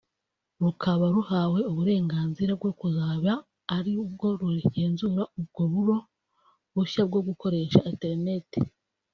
rukaba 0.61 1.05
ruhawe 1.15 1.59
uburenganzira 1.71 2.51
bwo 2.59 2.71
kuzaba 2.79 3.31
ari 3.75 3.91
rwo 4.13 4.29
rugenzura 4.39 5.23
ubwo 5.39 5.61
buro 5.71 5.97
bushya 6.75 7.01
bwo 7.09 7.19
gukoresha 7.27 7.79
Internet 7.93 8.49